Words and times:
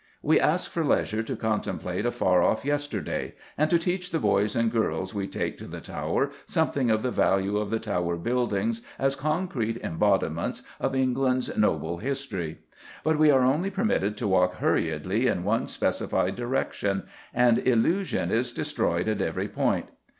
We 0.23 0.39
ask 0.39 0.71
for 0.71 0.83
leisure 0.83 1.21
to 1.21 1.35
contemplate 1.35 2.07
a 2.07 2.11
far 2.11 2.41
off 2.41 2.65
yesterday, 2.65 3.35
and 3.55 3.69
to 3.69 3.77
teach 3.77 4.09
the 4.09 4.17
boys 4.17 4.55
and 4.55 4.71
girls 4.71 5.13
we 5.13 5.27
take 5.27 5.59
to 5.59 5.67
the 5.67 5.79
Tower 5.79 6.31
something 6.47 6.89
of 6.89 7.03
the 7.03 7.11
value 7.11 7.57
of 7.57 7.69
the 7.69 7.77
Tower 7.77 8.17
buildings 8.17 8.81
as 8.97 9.15
concrete 9.15 9.77
embodiments 9.83 10.63
of 10.79 10.95
England's 10.95 11.55
noble 11.55 11.97
history; 11.99 12.61
but 13.03 13.19
we 13.19 13.29
are 13.29 13.43
only 13.43 13.69
permitted 13.69 14.17
to 14.17 14.27
walk 14.27 14.55
hurriedly 14.55 15.27
in 15.27 15.43
one 15.43 15.67
specified 15.67 16.35
direction, 16.35 17.03
and 17.31 17.59
illusion 17.59 18.31
is 18.31 18.51
destroyed 18.51 19.07
at 19.07 19.21
every 19.21 19.47
point. 19.47 19.85